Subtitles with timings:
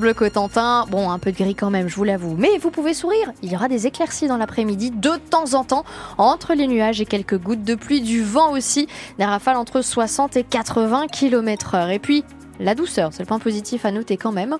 [0.00, 2.94] Bleu Cotentin, bon un peu de gris quand même, je vous l'avoue, mais vous pouvez
[2.94, 5.84] sourire, il y aura des éclaircies dans l'après-midi de temps en temps,
[6.18, 8.88] entre les nuages et quelques gouttes de pluie, du vent aussi,
[9.18, 11.90] des rafales entre 60 et 80 km heure.
[11.90, 12.24] Et puis,
[12.60, 14.56] la douceur, c'est le point positif à noter quand même.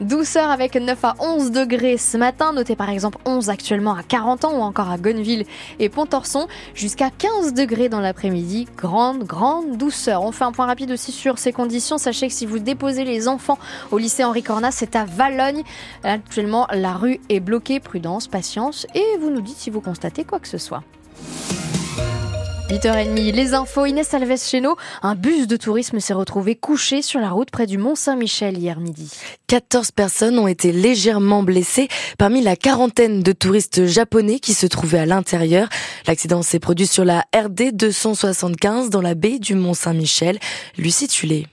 [0.00, 4.44] Douceur avec 9 à 11 degrés ce matin, notez par exemple 11 actuellement à 40
[4.44, 5.44] ans ou encore à Gonneville
[5.78, 8.66] et Pontorson, jusqu'à 15 degrés dans l'après-midi.
[8.76, 10.22] Grande, grande douceur.
[10.22, 11.98] On fait un point rapide aussi sur ces conditions.
[11.98, 13.58] Sachez que si vous déposez les enfants
[13.90, 15.62] au lycée Henri Cornas, c'est à Valogne.
[16.04, 17.80] Actuellement, la rue est bloquée.
[17.80, 20.82] Prudence, patience et vous nous dites si vous constatez quoi que ce soit.
[22.68, 24.76] 8h30, les infos, Inès Alves nous.
[25.02, 28.78] un bus de tourisme s'est retrouvé couché sur la route près du Mont Saint-Michel hier
[28.78, 29.10] midi.
[29.46, 34.98] 14 personnes ont été légèrement blessées parmi la quarantaine de touristes japonais qui se trouvaient
[34.98, 35.70] à l'intérieur.
[36.06, 40.38] L'accident s'est produit sur la RD 275 dans la baie du Mont Saint-Michel.
[40.76, 41.46] Lucie Tulé.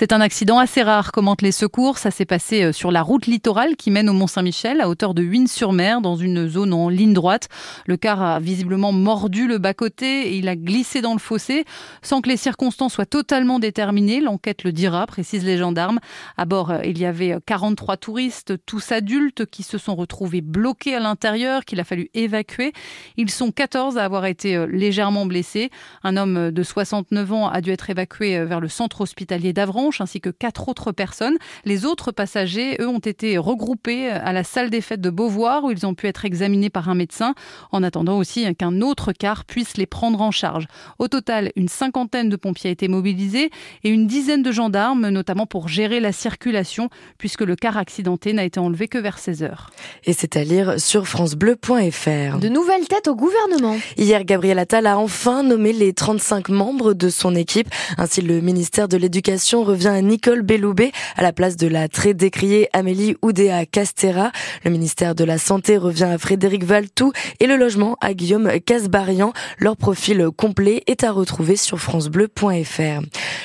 [0.00, 1.98] C'est un accident assez rare, commentent les secours.
[1.98, 5.22] Ça s'est passé euh, sur la route littorale qui mène au Mont-Saint-Michel, à hauteur de
[5.22, 7.50] Huines-sur-Mer, dans une zone en ligne droite.
[7.84, 11.66] Le car a visiblement mordu le bas-côté et il a glissé dans le fossé.
[12.00, 16.00] Sans que les circonstances soient totalement déterminées, l'enquête le dira, précisent les gendarmes.
[16.38, 20.94] À bord, euh, il y avait 43 touristes, tous adultes, qui se sont retrouvés bloqués
[20.94, 22.72] à l'intérieur, qu'il a fallu évacuer.
[23.18, 25.68] Ils sont 14 à avoir été euh, légèrement blessés.
[26.04, 29.52] Un homme de 69 ans a dû être évacué vers le centre hospitalier
[30.00, 31.36] ainsi que quatre autres personnes.
[31.64, 35.70] Les autres passagers, eux, ont été regroupés à la salle des fêtes de Beauvoir où
[35.70, 37.34] ils ont pu être examinés par un médecin
[37.72, 40.66] en attendant aussi qu'un autre car puisse les prendre en charge.
[40.98, 43.50] Au total, une cinquantaine de pompiers a été mobilisés
[43.84, 48.44] et une dizaine de gendarmes, notamment pour gérer la circulation puisque le car accidenté n'a
[48.44, 49.70] été enlevé que vers 16 heures.
[50.04, 52.38] Et c'est à lire sur francebleu.fr.
[52.38, 53.76] De nouvelles têtes au gouvernement.
[53.96, 57.68] Hier, Gabriel Attal a enfin nommé les 35 membres de son équipe.
[57.98, 62.12] Ainsi, le ministère de l'Éducation revient à Nicole Belloubet à la place de la très
[62.12, 64.32] décriée Amélie Oudéa Castera.
[64.64, 69.32] Le ministère de la Santé revient à Frédéric Valtou et le logement à Guillaume Casbarian.
[69.58, 73.02] Leur profil complet est à retrouver sur francebleu.fr.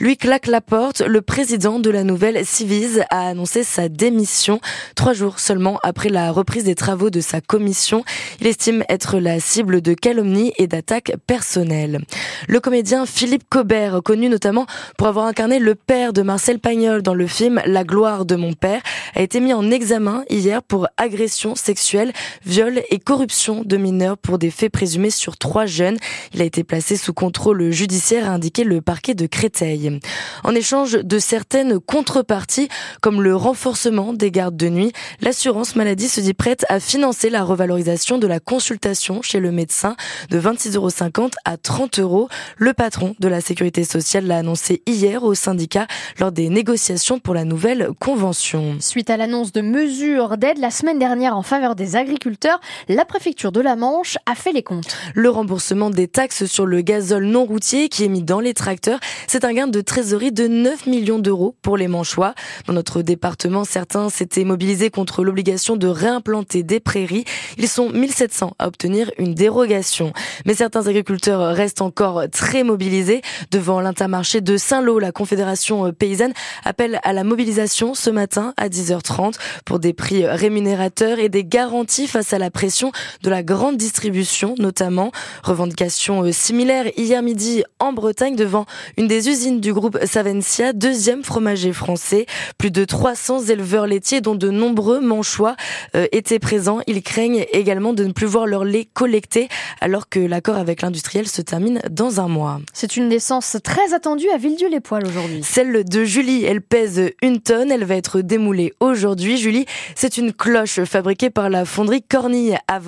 [0.00, 1.02] Lui claque la porte.
[1.02, 4.60] Le président de la nouvelle Civise a annoncé sa démission
[4.96, 8.02] trois jours seulement après la reprise des travaux de sa commission.
[8.40, 12.00] Il estime être la cible de calomnies et d'attaques personnelles.
[12.48, 14.66] Le comédien Philippe Cobert, connu notamment
[14.96, 18.52] pour avoir incarné le père de Marcel Pagnol dans le film La gloire de mon
[18.52, 18.80] père
[19.14, 22.12] a été mis en examen hier pour agression sexuelle,
[22.46, 25.98] viol et corruption de mineurs pour des faits présumés sur trois jeunes.
[26.34, 30.00] Il a été placé sous contrôle judiciaire, a indiqué le parquet de Créteil.
[30.44, 32.68] En échange de certaines contreparties,
[33.00, 37.44] comme le renforcement des gardes de nuit, l'assurance maladie se dit prête à financer la
[37.44, 39.96] revalorisation de la consultation chez le médecin
[40.30, 42.28] de 26,50 euros à 30 euros.
[42.56, 45.86] Le patron de la sécurité sociale l'a annoncé hier au syndicat
[46.18, 48.76] lors des négociations pour la nouvelle convention.
[48.80, 53.52] Suite à l'annonce de mesures d'aide la semaine dernière en faveur des agriculteurs, la préfecture
[53.52, 54.96] de la Manche a fait les comptes.
[55.14, 59.00] Le remboursement des taxes sur le gazole non routier qui est mis dans les tracteurs,
[59.26, 62.34] c'est un gain de trésorerie de 9 millions d'euros pour les Manchois.
[62.66, 67.24] Dans notre département, certains s'étaient mobilisés contre l'obligation de réimplanter des prairies.
[67.56, 70.12] Ils sont 1700 à obtenir une dérogation.
[70.46, 73.22] Mais certains agriculteurs restent encore très mobilisés.
[73.50, 76.32] Devant l'intermarché de Saint-Lô, la Confédération euh, paysanne
[76.64, 79.34] appelle à la mobilisation ce matin à 10h30
[79.64, 84.54] pour des prix rémunérateurs et des garanties face à la pression de la grande distribution
[84.58, 85.12] notamment.
[85.42, 88.66] Revendication euh, similaire hier midi en Bretagne devant
[88.96, 92.26] une des usines du groupe Savencia, deuxième fromager français.
[92.58, 95.56] Plus de 300 éleveurs laitiers dont de nombreux manchois
[95.94, 96.80] euh, étaient présents.
[96.86, 99.48] Ils craignent également de ne plus voir leur lait collecté
[99.80, 102.60] alors que l'accord avec l'industriel se termine dans un mois.
[102.72, 105.42] C'est une naissance très attendue à Villedieu-les-Poils aujourd'hui.
[105.42, 106.44] Celle de Julie.
[106.44, 107.70] Elle pèse une tonne.
[107.70, 109.36] Elle va être démoulée aujourd'hui.
[109.36, 112.78] Julie, c'est une cloche fabriquée par la fonderie Cornille à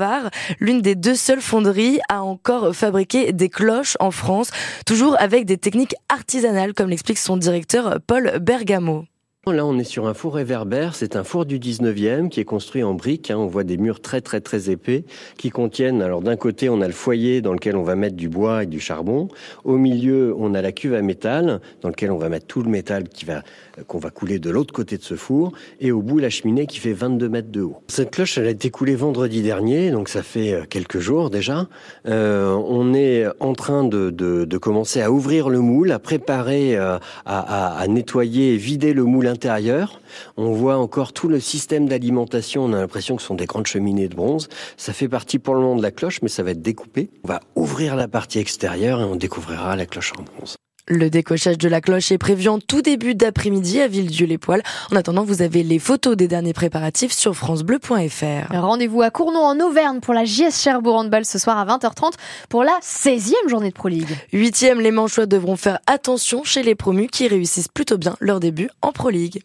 [0.60, 4.50] l'une des deux seules fonderies à encore fabriquer des cloches en France,
[4.86, 9.09] toujours avec des techniques artisanales, comme l'explique son directeur Paul Bergamo.
[9.46, 10.94] Là, on est sur un four réverbère.
[10.94, 13.30] C'est un four du 19e qui est construit en briques.
[13.30, 13.38] Hein.
[13.38, 15.04] On voit des murs très, très, très épais
[15.38, 16.02] qui contiennent.
[16.02, 18.66] Alors, d'un côté, on a le foyer dans lequel on va mettre du bois et
[18.66, 19.28] du charbon.
[19.64, 22.68] Au milieu, on a la cuve à métal dans lequel on va mettre tout le
[22.68, 23.04] métal
[23.86, 25.52] qu'on va couler de l'autre côté de ce four.
[25.80, 27.80] Et au bout, la cheminée qui fait 22 mètres de haut.
[27.88, 31.66] Cette cloche, elle a été coulée vendredi dernier, donc ça fait euh, quelques jours déjà.
[32.06, 37.78] Euh, on est en train de, commencer à ouvrir le moule, à préparer, euh, à,
[37.78, 39.29] à, à nettoyer et vider le moule
[40.36, 42.64] On voit encore tout le système d'alimentation.
[42.64, 44.48] On a l'impression que ce sont des grandes cheminées de bronze.
[44.76, 47.10] Ça fait partie pour le moment de la cloche, mais ça va être découpé.
[47.24, 50.59] On va ouvrir la partie extérieure et on découvrira la cloche en bronze.
[50.92, 54.60] Le décochage de la cloche est prévu en tout début d'après-midi à Villedieu-les-Poils.
[54.90, 58.52] En attendant, vous avez les photos des derniers préparatifs sur francebleu.fr.
[58.52, 62.14] Rendez-vous à Cournon en Auvergne pour la JS Cherbourg Handball ce soir à 20h30
[62.48, 64.18] pour la 16e journée de Pro League.
[64.32, 68.68] Huitième, les Manchois devront faire attention chez les promus qui réussissent plutôt bien leur début
[68.82, 69.44] en Pro League.